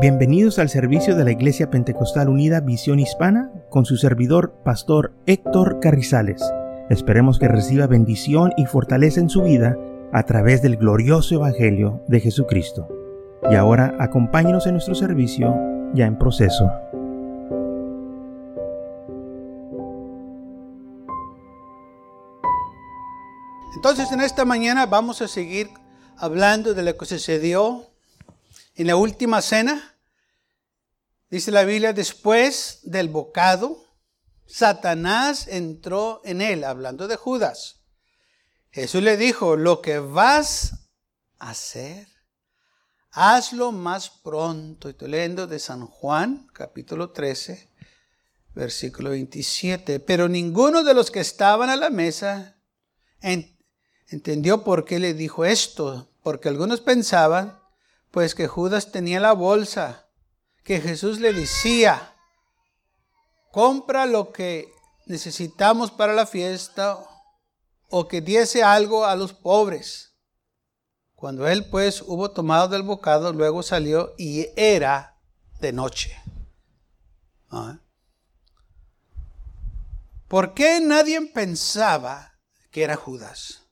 [0.00, 5.80] Bienvenidos al servicio de la Iglesia Pentecostal Unida Visión Hispana con su servidor, Pastor Héctor
[5.80, 6.40] Carrizales.
[6.88, 9.76] Esperemos que reciba bendición y fortaleza en su vida
[10.12, 12.86] a través del glorioso Evangelio de Jesucristo.
[13.50, 15.52] Y ahora acompáñenos en nuestro servicio
[15.94, 16.70] ya en proceso.
[23.74, 25.70] Entonces en esta mañana vamos a seguir
[26.16, 27.88] hablando de lo que sucedió
[28.78, 29.96] en la última cena,
[31.30, 33.84] dice la Biblia, después del bocado,
[34.46, 37.82] Satanás entró en él, hablando de Judas.
[38.70, 40.90] Jesús le dijo, lo que vas
[41.38, 42.08] a hacer,
[43.10, 44.88] hazlo más pronto.
[44.88, 47.70] Estoy leyendo de San Juan, capítulo 13,
[48.54, 50.00] versículo 27.
[50.00, 52.56] Pero ninguno de los que estaban a la mesa
[53.20, 57.58] entendió por qué le dijo esto, porque algunos pensaban
[58.10, 60.07] pues que Judas tenía la bolsa,
[60.68, 62.14] que Jesús le decía,
[63.50, 64.70] compra lo que
[65.06, 66.98] necesitamos para la fiesta
[67.88, 70.14] o que diese algo a los pobres.
[71.14, 75.18] Cuando él pues hubo tomado del bocado, luego salió y era
[75.58, 76.14] de noche.
[77.48, 77.78] ¿Ah?
[80.28, 82.38] ¿Por qué nadie pensaba
[82.70, 83.62] que era Judas?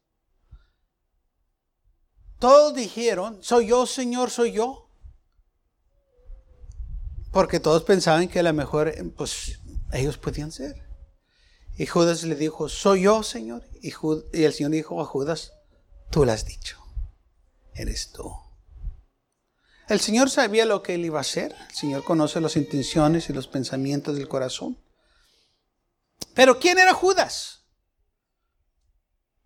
[2.39, 4.86] Todos dijeron, soy yo, Señor, soy yo.
[7.37, 9.59] Porque todos pensaban que a lo mejor, pues,
[9.93, 10.89] ellos podían ser.
[11.77, 13.63] Y Judas le dijo, soy yo, Señor.
[13.83, 13.93] Y,
[14.33, 15.53] y el Señor dijo a Judas,
[16.11, 16.83] tú lo has dicho.
[17.75, 18.35] Eres tú.
[19.87, 21.55] El Señor sabía lo que él iba a hacer.
[21.69, 24.83] El Señor conoce las intenciones y los pensamientos del corazón.
[26.33, 27.67] Pero ¿quién era Judas?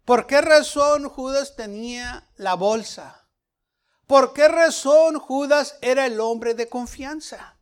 [0.04, 3.26] ¿Por qué razón Judas tenía la bolsa?
[4.06, 7.56] ¿Por qué razón Judas era el hombre de confianza?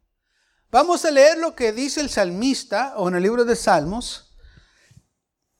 [0.71, 4.37] Vamos a leer lo que dice el salmista o en el libro de Salmos,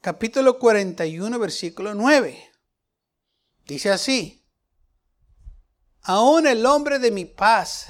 [0.03, 2.53] capítulo 41, versículo 9.
[3.65, 4.47] Dice así,
[6.03, 7.87] aún el hombre de mi paz,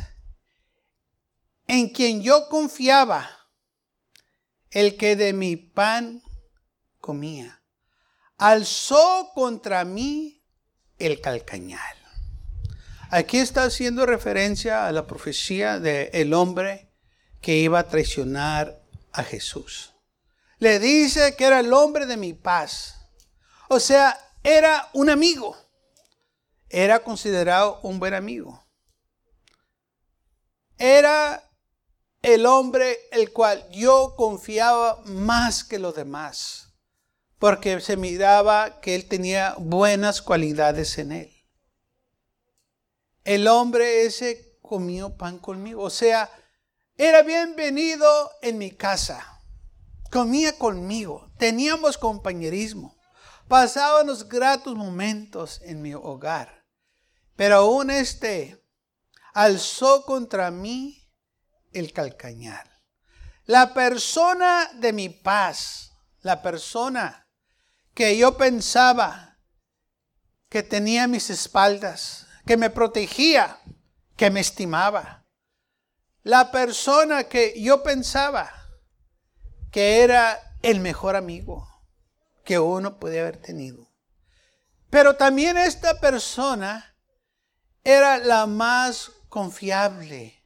[1.67, 3.29] en quien yo confiaba,
[4.71, 6.23] el que de mi pan
[7.01, 7.59] comía
[8.37, 10.45] alzó contra mí
[10.99, 11.97] el calcañal.
[13.11, 16.88] Aquí está haciendo referencia a la profecía del el hombre
[17.41, 18.83] que iba a traicionar
[19.13, 19.95] a Jesús.
[20.59, 22.97] Le dice que era el hombre de mi paz.
[23.69, 25.57] O sea, era un amigo.
[26.69, 28.67] Era considerado un buen amigo.
[30.77, 31.43] Era
[32.23, 36.69] el hombre el cual yo confiaba más que los demás
[37.39, 41.33] porque se miraba que él tenía buenas cualidades en él.
[43.25, 46.31] El hombre ese comió pan conmigo, o sea,
[47.01, 49.41] era bienvenido en mi casa,
[50.11, 52.99] comía conmigo, teníamos compañerismo,
[53.47, 56.67] pasábamos gratos momentos en mi hogar,
[57.37, 58.61] pero aún este
[59.33, 61.09] alzó contra mí
[61.73, 62.69] el calcañar.
[63.45, 65.93] La persona de mi paz,
[66.23, 67.29] la persona
[67.95, 69.39] que yo pensaba
[70.49, 73.61] que tenía mis espaldas, que me protegía,
[74.17, 75.28] que me estimaba.
[76.29, 78.53] La persona que yo pensaba
[79.73, 81.67] que era el mejor amigo
[82.45, 83.89] que uno podía haber tenido.
[84.91, 86.95] Pero también esta persona
[87.83, 90.45] era la más confiable.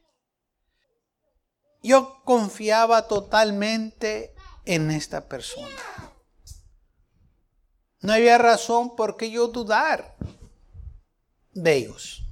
[1.81, 4.33] Yo confiaba totalmente
[4.63, 6.13] en esta persona.
[7.99, 10.15] No había razón por qué yo dudar
[11.51, 12.23] de ellos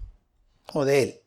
[0.71, 1.20] o de él.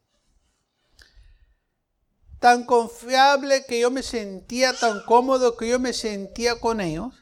[2.44, 7.14] Tan confiable que yo me sentía, tan cómodo que yo me sentía con ellos,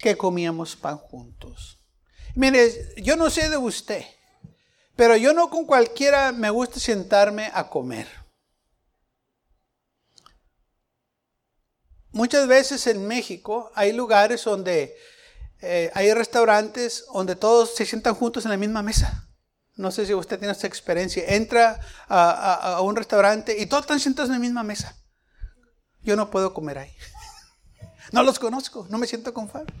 [0.00, 1.78] que comíamos pan juntos.
[2.34, 4.04] Mire, yo no sé de usted,
[4.96, 8.08] pero yo no con cualquiera me gusta sentarme a comer.
[12.10, 14.96] Muchas veces en México hay lugares donde
[15.60, 19.31] eh, hay restaurantes donde todos se sientan juntos en la misma mesa.
[19.76, 21.24] No sé si usted tiene esa experiencia.
[21.26, 24.96] Entra a, un restaurante y todos están sentados en la misma mesa.
[26.02, 26.92] Yo no puedo comer ahí.
[28.10, 29.72] No los conozco, no me siento conforme.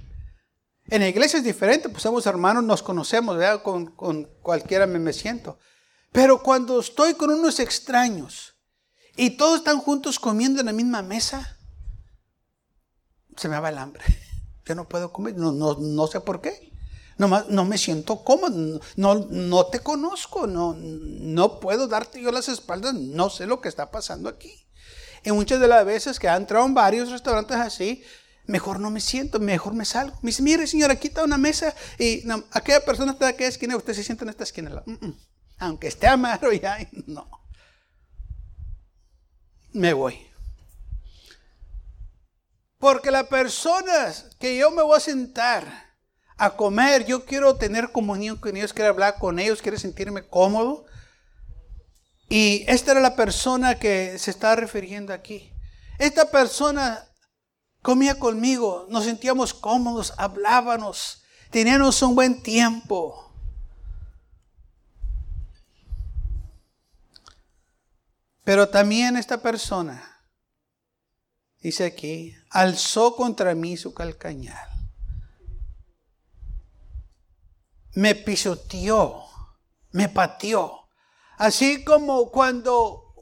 [0.86, 5.12] En la iglesia es diferente, pues somos hermanos, nos conocemos, Con, con cualquiera me, me
[5.12, 5.58] siento.
[6.12, 8.54] Pero cuando estoy con unos extraños
[9.16, 11.58] y todos están juntos comiendo en la misma mesa,
[13.36, 14.04] se me va el hambre.
[14.64, 16.71] Yo no puedo comer, no, no, no sé por qué.
[17.18, 22.94] No, me siento cómodo, no, no te conozco, no, no puedo darte yo las espaldas,
[22.94, 24.66] no sé lo que está pasando aquí.
[25.24, 28.02] Y muchas de las veces que han entrado en varios restaurantes así,
[28.46, 30.18] mejor no me siento, mejor me salgo.
[30.22, 33.76] Me dice, mire señora, aquí está una mesa y aquella persona está en aquella esquina,
[33.76, 34.82] usted se sienta en esta esquina.
[34.84, 35.18] Mm, mm.
[35.58, 37.28] Aunque esté amaro ya, no.
[39.72, 40.26] Me voy.
[42.78, 45.91] Porque las personas que yo me voy a sentar
[46.42, 50.86] a comer, yo quiero tener comunión con ellos, quiero hablar con ellos, quiero sentirme cómodo.
[52.28, 55.52] Y esta era la persona que se está refiriendo aquí.
[56.00, 57.08] Esta persona
[57.80, 63.32] comía conmigo, nos sentíamos cómodos, hablábamos, teníamos un buen tiempo.
[68.42, 70.20] Pero también esta persona
[71.60, 74.71] dice aquí, alzó contra mí su calcañal.
[77.94, 79.24] Me pisoteó,
[79.90, 80.88] me pateó.
[81.38, 83.14] Así como cuando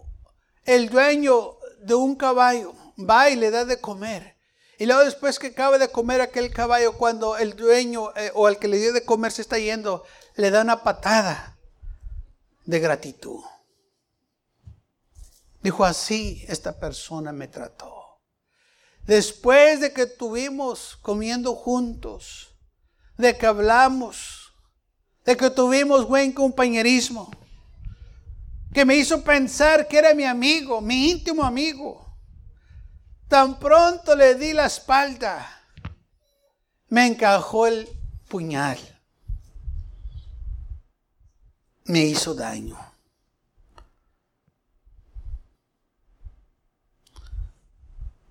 [0.65, 4.37] el dueño de un caballo va y le da de comer.
[4.79, 8.59] Y luego después que acaba de comer aquel caballo, cuando el dueño eh, o el
[8.59, 10.05] que le dio de comer se está yendo,
[10.37, 11.59] le da una patada
[12.65, 13.43] de gratitud.
[15.63, 18.23] Dijo así, esta persona me trató.
[19.05, 22.57] Después de que tuvimos comiendo juntos,
[23.19, 24.40] de que hablamos,
[25.25, 27.31] de que tuvimos buen compañerismo,
[28.73, 32.07] que me hizo pensar que era mi amigo, mi íntimo amigo.
[33.29, 35.47] Tan pronto le di la espalda,
[36.89, 37.89] me encajó el
[38.29, 38.79] puñal.
[41.85, 42.79] Me hizo daño.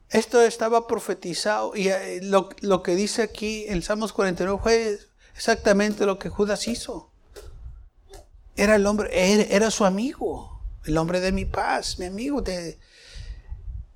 [0.10, 5.00] Esto estaba profetizado y eh, lo, que dice aquí en Salmos 49 fue
[5.40, 7.14] exactamente lo que Judas hizo.
[8.58, 9.10] Era el hombre,
[9.56, 12.44] era, su amigo, el hombre de mi paz, mi amigo.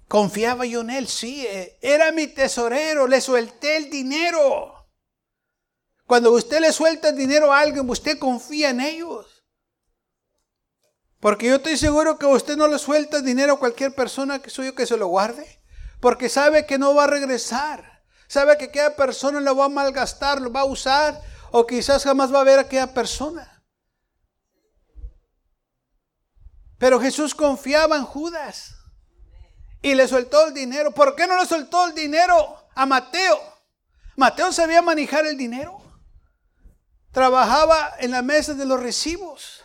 [0.08, 4.88] confiaba yo en él, sí, eh, era mi tesorero, le solté el dinero.
[6.08, 9.44] Cuando usted le suelta el dinero a alguien, usted confía en ellos.
[11.20, 14.50] Porque yo estoy seguro que usted no le suelta el dinero a cualquier persona que
[14.50, 15.60] suyo que se lo guarde
[16.04, 18.02] porque sabe que no va a regresar.
[18.28, 21.22] Sabe que aquella persona lo va a malgastar, lo va a usar,
[21.56, 23.64] o quizás jamás va a ver a aquella persona.
[26.80, 28.74] Pero Jesús confiaba en Judas
[29.84, 30.92] y le soltó el dinero.
[30.92, 33.40] ¿Por qué no le soltó el dinero a Mateo?
[34.16, 35.80] Mateo sabía manejar el dinero.
[37.12, 39.64] Trabajaba en la mesa de los recibos.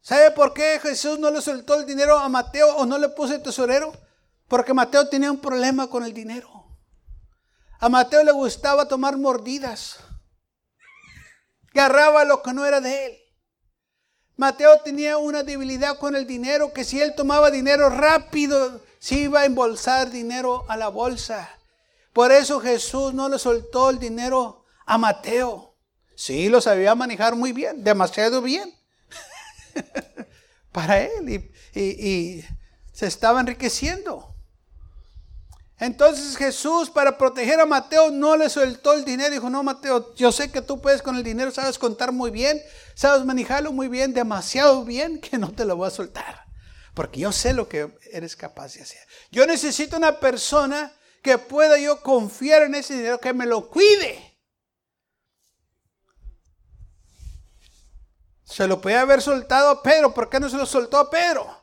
[0.00, 3.34] ¿Sabe por qué Jesús no le soltó el dinero a Mateo o no le puso
[3.34, 3.92] el tesorero?
[4.48, 6.64] Porque Mateo tenía un problema con el dinero.
[7.78, 9.98] A Mateo le gustaba tomar mordidas.
[11.74, 13.18] Agarraba lo que no era de él.
[14.36, 19.40] Mateo tenía una debilidad con el dinero que si él tomaba dinero rápido, se iba
[19.40, 21.50] a embolsar dinero a la bolsa.
[22.12, 25.76] Por eso Jesús no le soltó el dinero a Mateo.
[26.16, 28.72] Sí, lo sabía manejar muy bien, demasiado bien.
[30.72, 31.50] Para él.
[31.74, 32.44] y
[32.92, 34.33] se estaba enriqueciendo.
[35.84, 39.34] Entonces Jesús para proteger a Mateo no le soltó el dinero.
[39.34, 42.58] Dijo, no Mateo, yo sé que tú puedes con el dinero, sabes contar muy bien,
[42.94, 46.46] sabes manejarlo muy bien, demasiado bien, que no te lo voy a soltar.
[46.94, 49.00] Porque yo sé lo que eres capaz de hacer.
[49.30, 50.90] Yo necesito una persona
[51.22, 54.40] que pueda yo confiar en ese dinero, que me lo cuide.
[58.44, 60.14] Se lo podía haber soltado a Pedro.
[60.14, 61.62] ¿Por qué no se lo soltó a Pedro?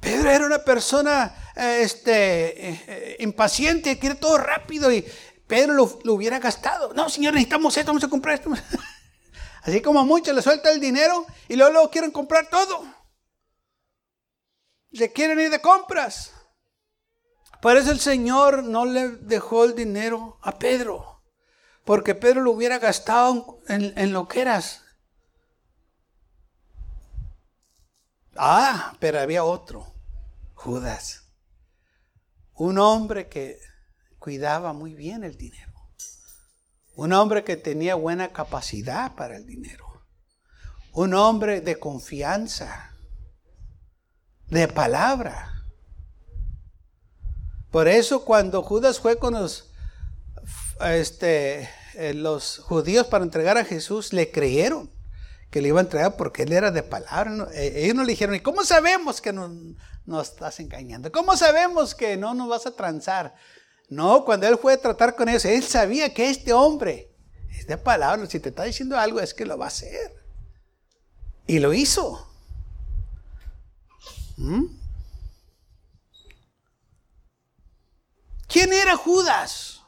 [0.00, 5.04] Pedro era una persona este, eh, impaciente, quiere todo rápido y
[5.46, 6.94] Pedro lo, hubiera gastado.
[6.94, 8.50] No, señor, necesitamos esto, vamos a comprar esto.
[9.62, 12.84] Así como a muchos le suelta el dinero y luego, luego quieren comprar todo.
[14.92, 16.32] Se quieren ir de compras.
[17.60, 21.22] Por eso el Señor no le dejó el dinero a Pedro.
[21.84, 24.82] Porque Pedro lo hubiera gastado en, en lo que eras.
[28.36, 29.92] Ah, pero había otro.
[30.54, 31.21] Judas.
[32.54, 33.58] Un hombre que
[34.18, 35.72] cuidaba muy bien el dinero.
[36.94, 39.86] Un hombre que tenía buena capacidad para el dinero.
[40.92, 42.94] Un hombre de confianza,
[44.48, 45.64] de palabra.
[47.70, 49.72] Por eso cuando Judas fue con los,
[50.84, 54.90] este, eh, judíos para entregar a Jesús, le creyeron
[55.52, 57.46] que le iba a entregar porque él era de palabra.
[57.52, 59.50] Eh, ellos no le dijeron, ¿y cómo sabemos que nos,
[60.06, 61.12] nos, estás engañando?
[61.12, 63.34] ¿Cómo sabemos que no nos vas a transar?
[63.90, 67.14] No, cuando él fue a tratar con ellos, él sabía que este hombre
[67.50, 68.24] Es de palabra.
[68.24, 70.24] Si te está diciendo algo es que lo va a hacer.
[71.46, 72.26] Y lo hizo.
[74.38, 74.64] ¿Mm?
[78.48, 79.82] ¿Quién era Judas?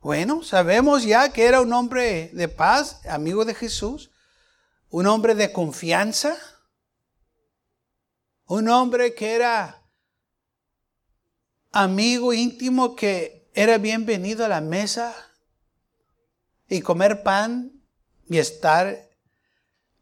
[0.00, 4.12] Bueno, sabemos ya que era un hombre de paz, amigo de Jesús,
[4.90, 6.36] un hombre de confianza,
[8.46, 9.82] un hombre que era
[11.70, 15.14] amigo íntimo, que era bienvenido a la mesa
[16.68, 17.82] y comer pan
[18.28, 19.08] y estar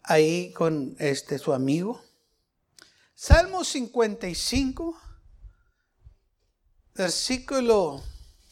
[0.02, 2.02] ahí con este su amigo.
[3.14, 5.00] Salmo 55,
[6.94, 8.02] versículo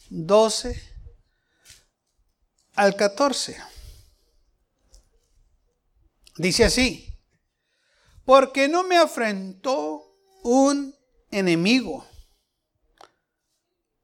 [0.09, 0.81] 12
[2.73, 3.74] al 14.
[6.37, 7.17] Dice así,
[8.25, 10.03] porque no me afrentó
[10.43, 10.93] un
[11.31, 12.05] enemigo,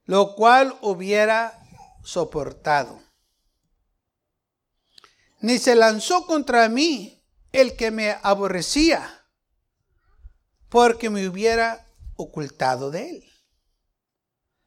[0.06, 1.60] lo cual hubiera
[2.04, 3.02] soportado.
[5.42, 7.22] Ni se lanzó contra mí
[7.52, 9.28] el que me aborrecía,
[10.70, 11.86] porque me hubiera
[12.16, 13.32] ocultado de él.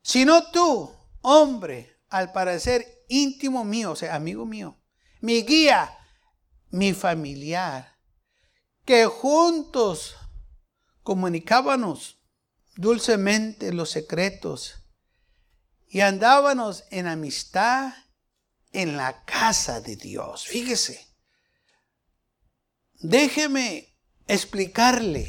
[0.02, 4.76] Sino tú, hombre, al parecer íntimo mío, o sea, amigo mío,
[5.21, 5.97] mi guía,
[6.75, 8.00] mi familiar,
[8.85, 10.16] que juntos
[11.04, 12.19] comunicábamos
[12.75, 14.75] dulcemente los secretos
[15.88, 17.93] y andábamos en amistad
[18.73, 20.47] en la casa de Dios.
[20.49, 21.07] Fíjese,
[22.95, 25.28] déjeme explicarle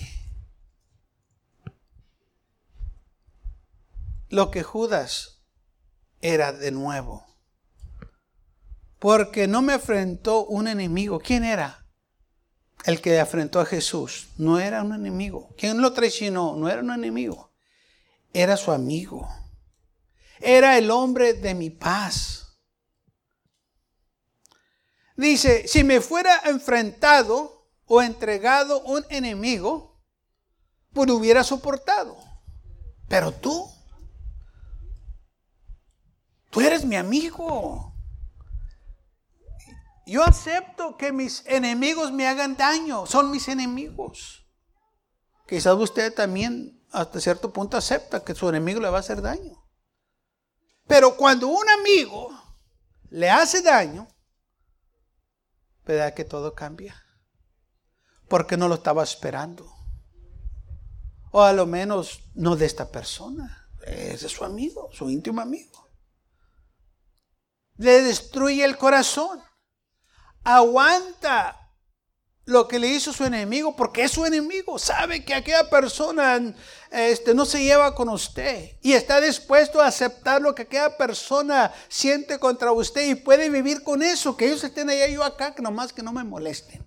[4.30, 5.44] lo que Judas
[6.22, 7.25] era de nuevo
[9.06, 11.20] porque no me afrentó un enemigo.
[11.20, 11.86] ¿Quién era?
[12.86, 14.30] El que afrentó a Jesús.
[14.40, 15.54] No era un enemigo.
[15.60, 16.56] ¿Quién lo traicionó?
[16.56, 17.54] No era un enemigo.
[18.34, 19.30] Era su amigo.
[20.40, 22.58] Era el hombre de mi paz.
[25.16, 30.02] Dice, si me fuera enfrentado o entregado un enemigo,
[30.94, 32.18] pues lo hubiera soportado.
[33.08, 33.72] Pero tú,
[36.50, 37.95] tú eres mi amigo.
[40.06, 44.46] Yo acepto que mis enemigos me hagan daño, son mis enemigos.
[45.48, 49.64] Quizás usted también hasta cierto punto acepta que su enemigo le va a hacer daño.
[50.88, 52.30] Pero cuando un amigo
[53.10, 54.08] le hace daño,
[55.84, 56.96] ¿verdad que todo cambia?
[58.28, 59.72] Porque no lo estaba esperando.
[61.32, 63.70] O a lo menos no de esta persona.
[63.86, 65.90] Es de su amigo, su íntimo amigo.
[67.78, 69.45] Le destruye el corazón
[70.46, 71.66] aguanta
[72.46, 74.80] lo que le hizo su enemigo porque es su enemigo.
[74.80, 76.56] Sabe que aquella persona
[76.92, 81.74] este, no se lleva con usted y está dispuesto a aceptar lo que aquella persona
[81.90, 85.62] siente contra usted y puede vivir con eso, que ellos estén allá yo acá, que
[85.62, 86.86] nomás que no me molesten.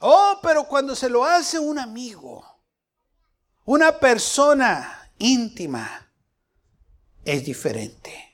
[0.00, 2.44] Oh, pero cuando se lo hace un amigo,
[3.64, 6.10] una persona íntima,
[7.24, 8.25] es diferente.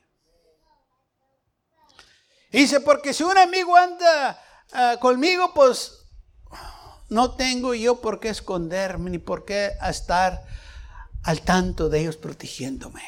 [2.52, 4.40] Dice, porque si un amigo anda
[4.72, 6.04] ah, conmigo, pues
[7.08, 10.44] no tengo yo por qué esconderme ni por qué estar
[11.24, 13.02] al tanto de ellos protegiéndome.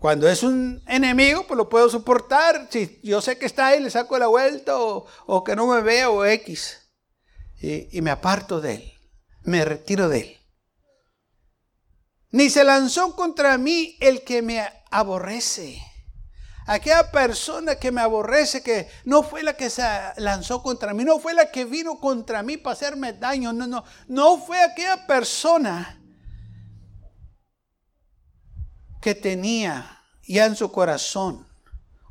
[0.00, 2.68] Cuando es un enemigo, pues lo puedo soportar.
[2.70, 6.08] Si yo sé que está ahí, le saco la vuelta o, que no me vea
[6.08, 6.90] o X.
[7.60, 8.92] Y, me aparto de él.
[9.42, 10.36] Me retiro de él.
[12.30, 15.82] Ni se lanzó contra mí el que me aborrece.
[16.66, 19.82] Aquella persona que me aborrece, que no fue la que se
[20.18, 23.84] lanzó contra mí, no fue la que vino contra mí para hacerme daño, no, no,
[24.06, 26.00] no fue aquella persona
[29.00, 31.48] que tenía ya en su corazón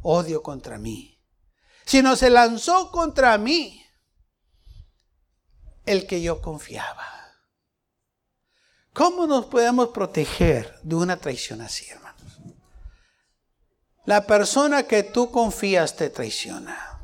[0.01, 1.21] odio contra mí,
[1.85, 3.85] sino se lanzó contra mí
[5.85, 7.05] el que yo confiaba.
[8.93, 12.08] ¿Cómo nos podemos proteger de una traición así, hermanos?
[14.09, 16.99] La persona que tú confías te traiciona.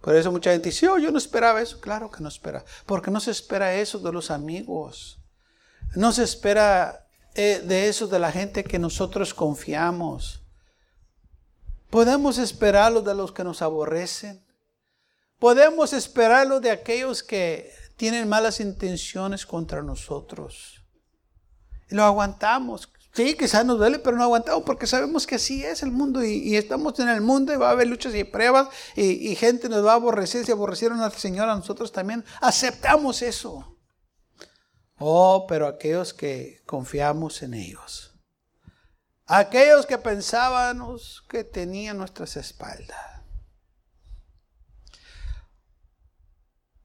[0.00, 1.78] Por eso mucha gente dice, oh, yo no esperaba eso.
[1.78, 2.64] Claro que no espera.
[2.86, 5.18] Porque no se espera eso de los amigos.
[5.94, 10.40] No se espera eh, de eso de la gente que nosotros confiamos.
[11.90, 14.42] Podemos esperarlo de los que nos aborrecen.
[15.38, 20.82] Podemos esperarlo de aquellos que tienen malas intenciones contra nosotros.
[21.90, 22.88] Y lo aguantamos.
[23.14, 26.56] Sí, quizás nos duele, pero no aguantamos porque sabemos que así es el mundo y,
[26.56, 29.92] estamos en el mundo y va a haber luchas y pruebas y, gente nos va
[29.92, 30.44] a aborrecer.
[30.44, 33.78] Si aborrecieron al Señor, a nosotros también aceptamos eso.
[34.98, 38.18] Oh, pero aquellos que confiamos en ellos.
[39.26, 42.98] Aquellos que pensábamos que tenían nuestras espaldas.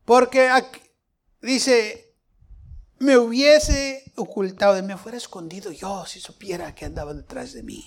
[0.06, 0.52] Porque
[1.42, 2.09] dice,
[3.00, 7.86] me hubiese ocultado, me fuera escondido yo si supiera que andaba detrás de mí.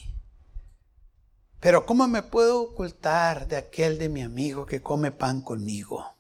[1.61, 6.17] Pero ¿cómo me puedo ocultar de aquel de mi amigo que come pan conmigo?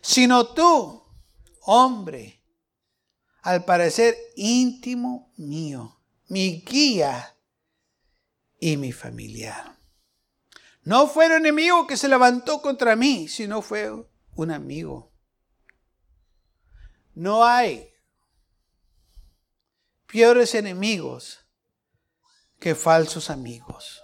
[0.00, 1.04] Sino tú,
[1.60, 2.40] hombre,
[3.42, 7.36] al parecer íntimo mío, mi guía
[8.58, 9.78] y mi familiar.
[10.82, 13.92] No fue el enemigo que se levantó contra mí, sino fue
[14.34, 15.12] un amigo.
[17.14, 17.92] No hay
[20.10, 21.40] peores enemigos
[22.58, 24.02] que falsos amigos,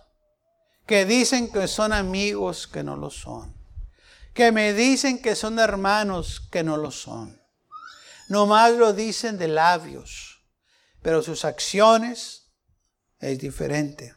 [0.86, 3.56] que dicen que son amigos que no lo son,
[4.34, 7.40] que me dicen que son hermanos que no lo son.
[8.28, 10.44] Nomás lo dicen de labios,
[11.02, 12.52] pero sus acciones
[13.18, 14.14] es diferente.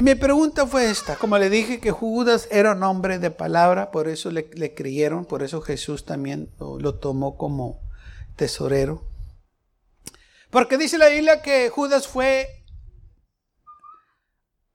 [0.00, 4.08] Mi pregunta fue esta, como le dije que Judas era un hombre de palabra, por
[4.08, 7.80] eso le, creyeron, por eso Jesús también lo, tomó como
[8.36, 9.04] tesorero.
[10.50, 12.64] Porque dice la Biblia que Judas fue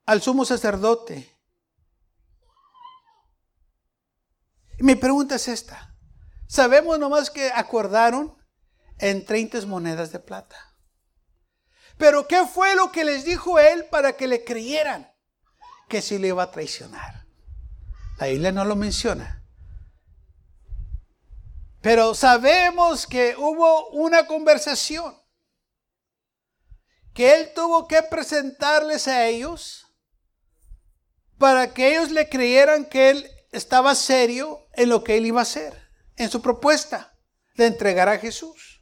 [0.05, 1.29] al sumo sacerdote.
[4.79, 5.95] Y mi pregunta es esta.
[6.47, 8.37] Sabemos nomás que acordaron
[8.99, 10.66] en 30 monedas de plata.
[11.97, 15.11] Pero ¿qué fue lo que les dijo él para que le creyeran?
[15.89, 17.25] Que si le iba a traicionar.
[18.19, 19.43] La Biblia no lo menciona.
[21.81, 25.15] Pero sabemos que hubo una conversación
[27.13, 29.87] que él tuvo que presentarles a ellos
[31.37, 35.43] para que ellos le creyeran que él estaba serio en lo que él iba a
[35.43, 37.17] hacer, en su propuesta
[37.55, 38.76] de entregar a Jesús.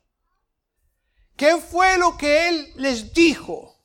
[1.35, 3.75] ¿Qué fue lo que él les dijo?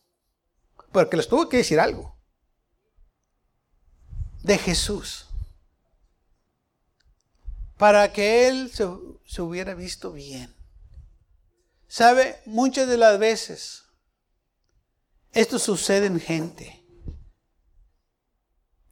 [0.93, 2.17] Porque les tuvo que decir algo.
[4.43, 5.27] De Jesús.
[7.77, 10.55] Para que él se, hubiera visto bien.
[11.89, 12.41] ¿Sabe?
[12.47, 13.85] Muchas de las veces
[15.33, 16.85] esto sucede en gente.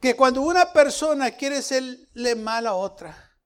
[0.00, 3.36] Que cuando una persona quiere serle mal a otra,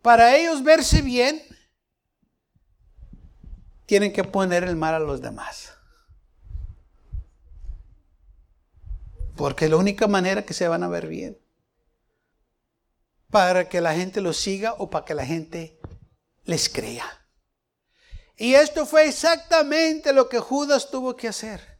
[0.00, 1.42] para ellos verse bien,
[3.88, 5.72] tienen que poner el mal a los demás.
[9.34, 11.38] Porque es la única manera que se van a ver bien.
[13.30, 15.80] Para que la gente los siga o para que la gente
[16.44, 17.06] les crea.
[18.36, 21.78] Y esto fue exactamente lo que Judas tuvo que hacer.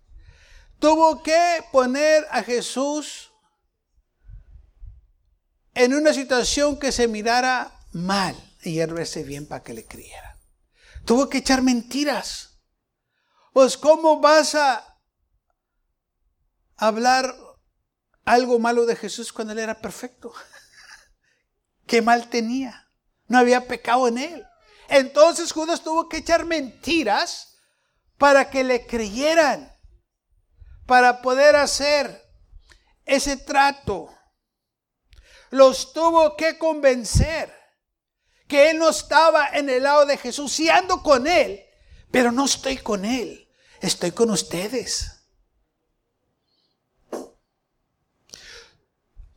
[0.79, 3.33] Tuvo que poner a Jesús
[5.75, 10.28] en una situación que se mirara mal y él verse bien para que le creyera.
[11.09, 12.61] Tuvo que echar mentiras.
[13.55, 15.01] Pues ¿cómo vas a
[16.77, 17.35] hablar
[18.27, 20.35] algo malo de Jesús cuando él era perfecto?
[21.87, 22.91] ¿Qué mal tenía?
[23.27, 24.47] No había pecado en él.
[24.91, 27.57] Entonces Judas tuvo que echar mentiras
[28.19, 29.75] para que le creyeran,
[30.85, 32.23] para poder hacer
[33.07, 34.15] ese trato.
[35.49, 37.58] Los tuvo que convencer
[38.49, 40.53] que él no estaba en el lado de Jesús.
[40.53, 41.65] Sí ando con él,
[42.11, 43.49] pero no estoy con él.
[43.81, 45.13] Estoy con ustedes.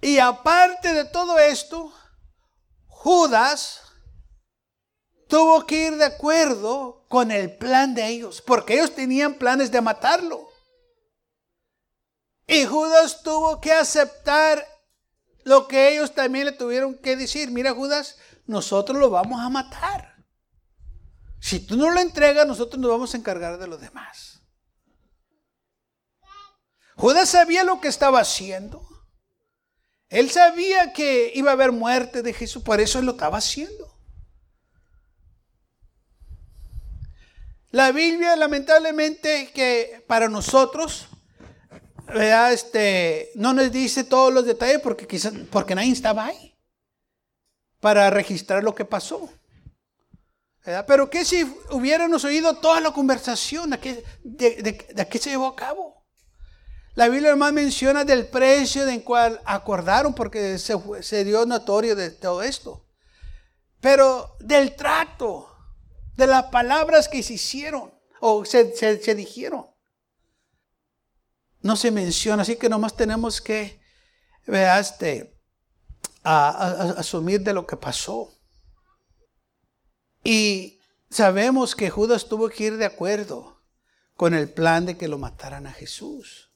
[0.01, 1.93] Y aparte de todo esto,
[2.87, 3.81] Judas
[5.27, 9.81] tuvo que ir de acuerdo con el plan de ellos, porque ellos tenían planes de
[9.81, 10.49] matarlo.
[12.47, 14.67] Y Judas tuvo que aceptar
[15.43, 17.51] lo que ellos también le tuvieron que decir.
[17.51, 18.17] Mira, Judas,
[18.51, 20.15] nosotros lo vamos a matar.
[21.39, 24.41] Si tú no lo entregas, nosotros nos vamos a encargar de los demás.
[26.95, 28.87] Judas sabía lo que estaba haciendo.
[30.09, 33.97] Él sabía que iba a haber muerte de Jesús, por eso él lo estaba haciendo.
[37.71, 41.07] La Biblia, lamentablemente, que para nosotros,
[42.13, 46.50] este, no nos dice todos los detalles porque quizás, porque nadie estaba ahí
[47.81, 49.29] para registrar lo que pasó.
[50.63, 53.71] Pero ¿qué si hubiéramos oído toda la conversación?
[53.71, 56.05] ¿De qué, se llevó a cabo?
[56.93, 62.43] La Biblia además menciona del precio en cual acordaron porque se, dio notorio de todo
[62.43, 62.85] esto.
[63.79, 65.49] Pero del trato,
[66.15, 68.65] de las palabras que se hicieron o se,
[69.15, 69.65] dijeron,
[71.61, 72.43] no se menciona.
[72.43, 73.81] Así que nomás tenemos que,
[74.45, 75.30] este,
[76.23, 78.37] a, asumir de lo que pasó.
[80.23, 80.79] Y
[81.09, 83.61] sabemos que Judas tuvo que ir de acuerdo
[84.15, 86.51] con el plan de que lo mataran a Jesús.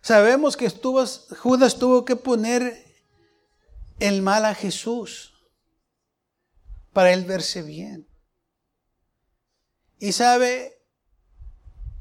[0.00, 1.04] Sabemos que estuvo,
[1.40, 2.84] Judas tuvo que poner
[4.00, 5.34] el mal a Jesús
[6.92, 8.08] para él verse bien.
[9.98, 10.80] Y sabe,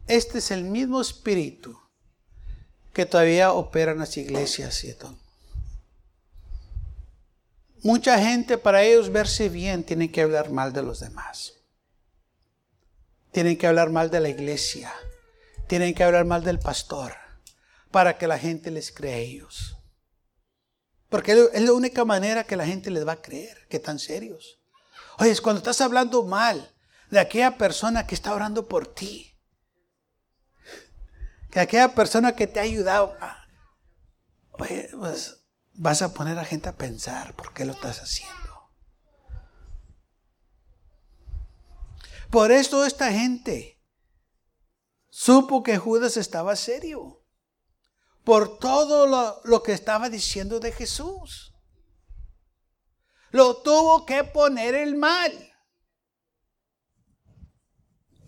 [0.07, 1.79] este es el mismo espíritu
[2.93, 4.83] que todavía opera en las iglesias.
[7.83, 11.53] Mucha gente para ellos verse bien tienen que hablar mal de los demás.
[13.31, 14.91] Tienen que hablar mal de la iglesia.
[15.67, 17.13] Tienen que hablar mal del pastor
[17.91, 19.77] para que la gente les crea a ellos.
[21.09, 24.59] Porque es la única manera que la gente les va a creer que están serios.
[25.19, 26.73] Oye, es cuando estás hablando mal
[27.09, 29.33] de aquella persona que está orando por ti,
[31.49, 33.15] que aquella persona que te ha ayudado,
[34.51, 35.37] oye, pues
[35.77, 38.35] vas a poner a gente a pensar por qué lo estás haciendo.
[42.29, 43.79] Por eso esta gente
[45.09, 47.23] supo que Judas estaba serio.
[48.23, 51.53] Por todo lo, lo, que estaba diciendo de Jesús.
[53.31, 55.31] Lo tuvo que poner el mal.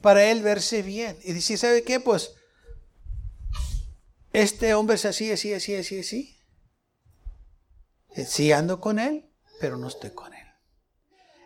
[0.01, 1.19] Para él verse bien.
[1.23, 1.99] Y dice, ¿sabe qué?
[1.99, 2.31] Pues
[4.31, 6.38] este hombre es así, así, así, así, así.
[8.25, 9.29] Sí ando con él,
[9.59, 10.47] pero no estoy con él.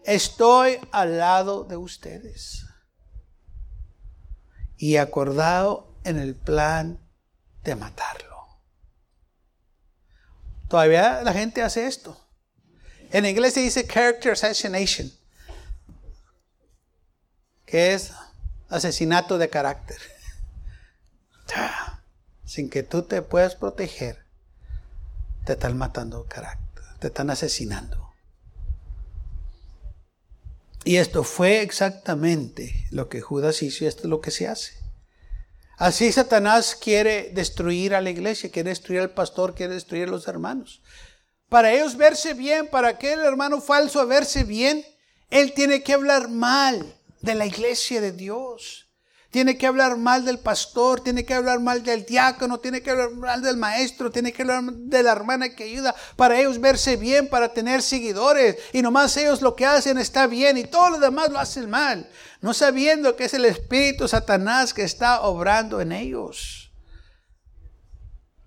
[0.05, 2.65] Estoy al lado de ustedes.
[4.77, 6.99] Y acordado en el plan
[7.63, 8.33] de matarlo.
[10.67, 12.19] Todavía la gente hace esto.
[13.11, 15.11] En inglés se dice character assassination,
[17.65, 18.11] que es
[18.69, 19.99] asesinato de carácter.
[22.45, 24.22] Sin que tú te puedas proteger,
[25.45, 28.11] te están matando carácter, te están asesinando.
[30.85, 34.73] Y esto fue exactamente lo que Judas hizo y esto es lo que se hace.
[35.77, 40.27] Así Satanás quiere destruir a la iglesia, quiere destruir al pastor, quiere destruir a los
[40.27, 40.81] hermanos.
[41.49, 44.85] Para ellos verse bien, para aquel hermano falso verse bien,
[45.29, 48.82] él tiene que hablar mal de la iglesia de Dios
[49.33, 53.09] tiene que hablar mal del pastor, tiene que hablar mal del diácono, tiene que hablar
[53.13, 57.27] mal del maestro, tiene que hablar de la hermana que ayuda para ellos verse bien,
[57.27, 58.57] para tener seguidores.
[58.73, 62.07] Y nomás ellos lo que hacen está bien y todo lo demás lo hacen mal,
[62.41, 66.71] no sabiendo que es el espíritu Satanás que está obrando en ellos.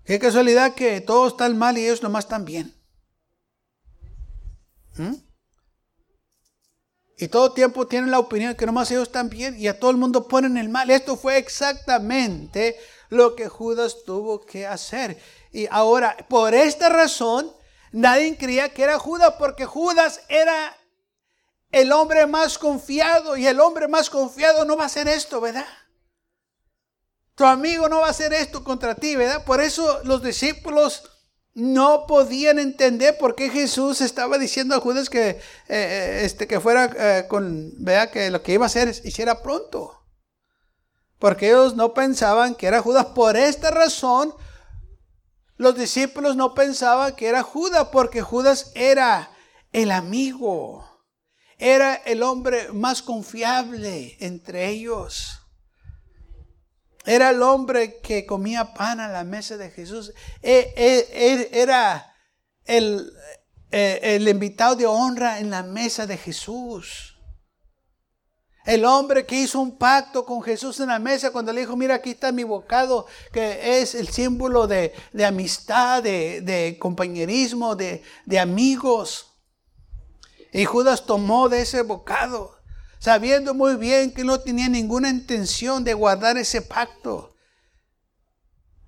[0.05, 2.73] Qué casualidad que todos están mal y ellos nomás están bien.
[4.95, 5.15] ¿Mm?
[7.19, 9.97] Y todo tiempo tienen la opinión que nomás ellos están bien y a todo el
[9.97, 10.91] mundo ponen el mal.
[10.91, 12.77] Esto fue exactamente
[13.09, 15.19] lo que Judas tuvo que hacer.
[15.51, 17.51] Y ahora, por esta razón,
[17.91, 20.77] nadie creía que era Judas porque Judas era
[21.71, 25.65] el hombre más confiado y el hombre más confiado no va a hacer esto, ¿verdad?
[27.33, 29.43] Tu amigo no va a hacer esto contra ti, ¿verdad?
[29.43, 31.16] Por eso los discípulos
[31.57, 35.39] no podían entender por qué Jesús estaba diciendo a Judas que, eh,
[35.69, 40.03] eh, este, que fuera eh, con, vea, que lo que iba a hacer hiciera pronto.
[41.17, 43.07] Porque ellos no pensaban que era Judas.
[43.07, 44.35] Por esta razón,
[45.55, 49.31] los discípulos no pensaban que era Judas, porque Judas era
[49.73, 50.85] el amigo,
[51.57, 55.46] era el hombre más confiable entre ellos.
[57.07, 60.11] Era el hombre que comía pan a la mesa de Jesús.
[60.43, 62.13] E, e, era
[62.65, 63.13] el,
[63.71, 67.17] e, el invitado de honra en la mesa de Jesús.
[68.65, 71.95] El hombre que hizo un pacto con Jesús en la mesa cuando le dijo, mira,
[71.95, 74.93] aquí está mi bocado, que es el símbolo de,
[75.25, 79.27] amistad, de, compañerismo, de, de amigos.
[80.51, 82.56] Y Judas tomó de ese bocado
[82.99, 87.35] sabiendo muy bien que no tenía ninguna intención de guardar ese pacto.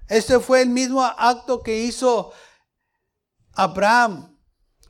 [0.08, 2.32] Este fue el mismo acto que hizo
[3.54, 4.38] Abraham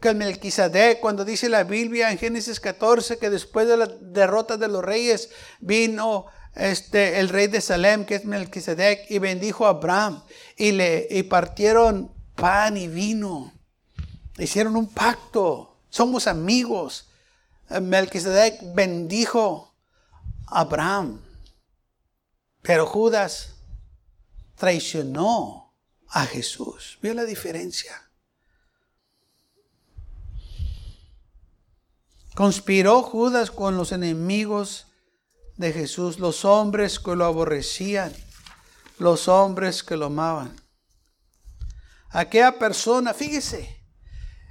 [0.02, 4.70] con Melquisedec, cuando dice la Biblia en Génesis 14 que después de la derrota de
[4.70, 5.30] los reyes
[5.60, 10.24] vino este, el rey de Salem, que es Melquisedec, y bendijo a Abraham
[10.56, 13.54] y le y partieron pan y vino.
[14.38, 15.82] Hicieron un pacto.
[15.90, 17.09] Somos amigos.
[17.70, 19.76] Melquisedec bendijo
[20.48, 21.22] a Abraham,
[22.62, 23.56] pero Judas
[24.56, 25.74] traicionó
[26.10, 26.98] a Jesús.
[27.02, 28.10] ¿Vio la diferencia?
[32.36, 34.88] Conspiró Judas con los enemigos
[35.58, 38.14] de Jesús, los hombres que lo aborrecían,
[38.98, 40.56] los hombres que lo amaban.
[42.10, 43.80] Aquella persona, fíjese,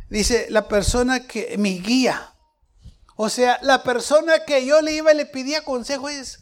[0.09, 2.35] Dice, la persona que, mi guía.
[3.21, 6.39] O sea, la persona que yo le iba y le pedía consejo es,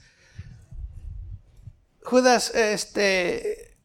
[2.02, 3.78] Judas, este,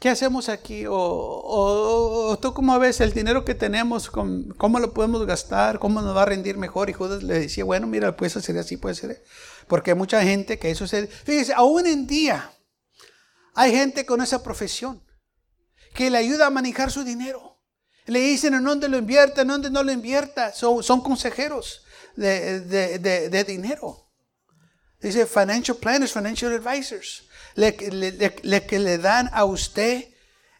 [0.00, 0.86] ¿qué hacemos aquí?
[0.88, 6.22] O, tú cómo ves el dinero que tenemos, cómo lo podemos gastar, cómo nos va
[6.22, 6.88] a rendir mejor.
[6.88, 9.22] Y Judas le decía, bueno, mira, puede ser así, puede ser.
[9.66, 11.06] Porque hay mucha gente que eso se...
[11.06, 12.50] Fíjese, aún en día
[13.54, 15.04] hay gente con esa profesión
[15.92, 17.57] que le ayuda a manejar su dinero.
[18.08, 20.52] Le dicen en dónde lo invierta, en dónde no lo invierta.
[20.54, 21.82] Son, consejeros
[22.16, 24.08] de, dinero.
[24.98, 27.24] Dice financial planners, financial advisors.
[27.54, 30.06] Le, que le dan a usted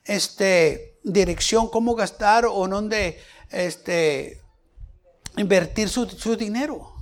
[0.05, 3.19] este, dirección cómo gastar o dónde
[3.51, 4.43] este,
[5.39, 6.93] invertir su, dinero.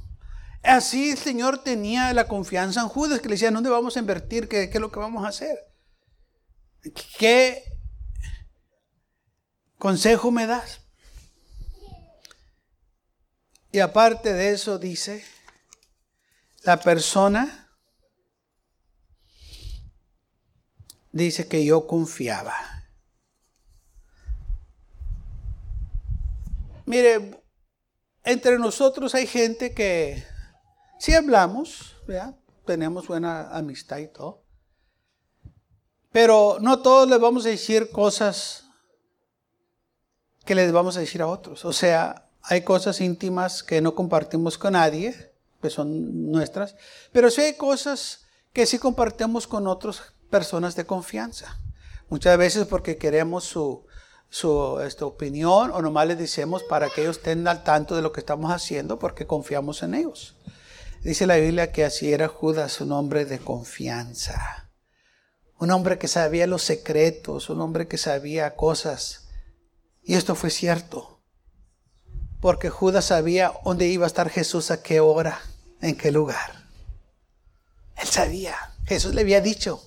[0.62, 4.48] Así el Señor tenía la confianza en Judas, que le decía, ¿dónde vamos a invertir?
[4.48, 5.58] ¿Qué, ¿Qué, es lo que vamos a hacer?
[7.18, 7.75] ¿Qué
[9.78, 10.80] consejo me das?
[13.72, 15.24] Y aparte de eso dice,
[16.62, 17.68] la persona
[21.12, 22.54] dice que yo confiaba.
[26.86, 27.42] Mire,
[28.22, 30.24] entre nosotros hay gente que
[30.98, 31.96] sí hablamos,
[32.64, 34.44] tenemos buena amistad y todo,
[36.12, 38.65] pero no todos les vamos a decir cosas
[40.46, 41.66] que les vamos a decir a otros.
[41.66, 46.76] O sea, hay cosas íntimas que no compartimos con nadie que son nuestras,
[47.12, 51.58] pero sí hay cosas que sí compartimos con otras personas de confianza.
[52.08, 53.84] Muchas veces porque queremos su,
[54.28, 58.12] su esta opinión o nomás les decimos para que ellos estén al tanto de lo
[58.12, 60.36] que estamos haciendo porque confiamos en ellos.
[61.02, 64.70] Dice la Biblia que así era Judas, un hombre de confianza.
[65.58, 69.25] Un hombre que sabía los secretos, un hombre que sabía cosas.
[70.06, 71.16] Y esto fue cierto
[72.40, 75.40] porque Judas sabía dónde iba a estar Jesús a qué hora,
[75.80, 76.64] en qué lugar.
[77.96, 79.82] Él sabía, Jesús le había dicho,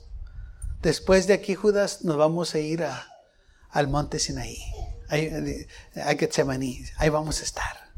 [0.82, 2.86] después de aquí Judas nos vamos a ir
[3.70, 4.58] al monte Sinaí,
[5.10, 7.90] a Getsemaní, ahí vamos a estar.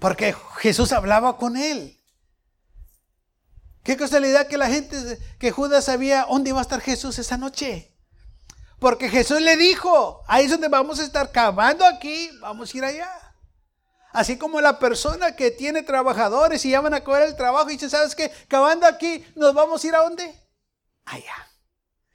[0.00, 2.00] Porque Jesús hablaba con él.
[3.84, 7.89] Qué casualidad que la gente, que Judas sabía dónde iba a estar Jesús esa noche.
[8.80, 12.84] Porque Jesús le dijo, ahí es donde vamos a estar cavando aquí, vamos a ir
[12.84, 13.12] allá.
[14.12, 17.74] Así como la persona que tiene trabajadores y ya van a coger el trabajo y
[17.74, 18.32] dice, ¿sabes qué?
[18.48, 20.34] Cavando aquí, ¿nos vamos a ir a dónde?
[21.04, 21.48] Allá.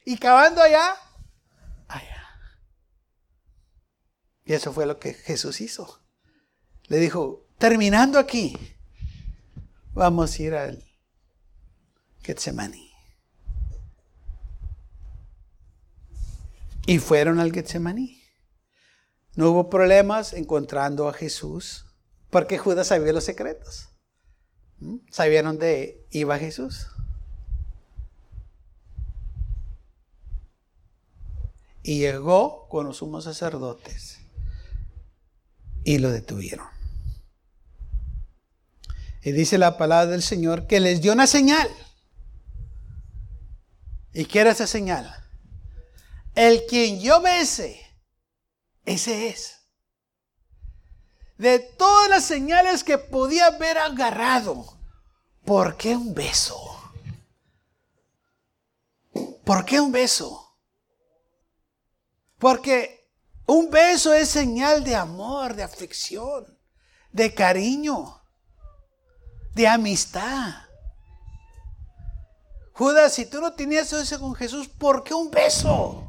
[0.06, 0.96] Y cavando allá,
[1.88, 2.28] allá.
[4.44, 6.02] Y eso fue lo que Jesús hizo.
[6.88, 8.58] Le dijo, terminando aquí,
[9.94, 10.84] vamos a ir al
[12.24, 12.85] Getsemaní.
[16.86, 18.22] Y fueron al Getsemaní.
[19.36, 21.86] No hubo problemas encontrando a Jesús,
[22.30, 23.90] porque Judas sabía los secretos.
[24.80, 24.98] ¿Mm?
[25.10, 26.88] Sabía dónde iba Jesús.
[31.84, 34.20] Y llegó con los sumos sacerdotes
[35.84, 36.68] y lo detuvieron.
[39.22, 41.68] Y dice la palabra del Señor que les dio una señal.
[44.14, 45.25] ¿Y qué era esa señal?
[46.36, 47.82] El quien yo bese,
[48.86, 49.62] ese es.
[51.38, 54.78] De todas las señales que podía haber agarrado,
[55.46, 56.58] ¿por qué un beso?
[59.46, 60.58] ¿Por qué un beso?
[62.38, 63.10] Porque
[63.46, 66.46] un beso es señal de amor, de aflicción,
[67.14, 68.22] de cariño,
[69.54, 70.54] de amistad.
[72.74, 76.05] Judas, si tú no tenías eso con Jesús, ¿por qué un beso?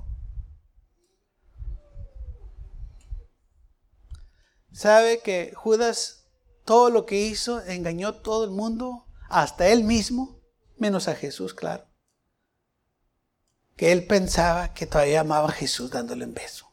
[4.77, 6.27] ¿Sabe que Judas
[6.67, 10.43] todo lo que hizo engañó a todo el mundo, hasta él mismo,
[10.77, 11.89] menos a Jesús, claro?
[13.75, 16.71] Que él pensaba que todavía amaba a Jesús dándole un beso.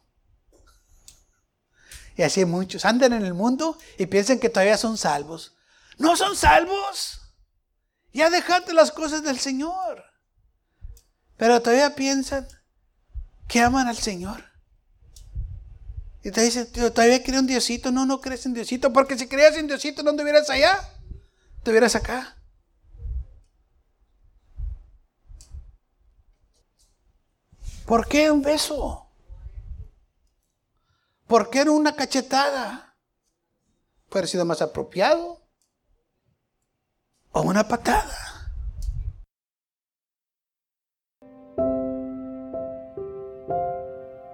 [2.18, 5.56] Y así muchos andan en el mundo y piensan que todavía son salvos.
[5.98, 7.22] No son salvos.
[8.12, 10.04] Ya dejate las cosas del Señor.
[11.38, 12.50] Pero todavía piensan
[13.48, 14.53] que aman al Señor.
[16.23, 17.91] Y te dicen, ¿todavía crees en Diosito?
[17.91, 20.79] No, no crees en Diosito, porque si creías en Diosito, ¿no estuvieras allá?
[21.57, 22.38] Estuvieras acá.
[27.86, 29.05] ¿Por qué un beso?
[31.27, 32.95] ¿Por qué no una cachetada?
[34.09, 35.41] Haber sido más apropiado.
[37.31, 38.33] O una patada.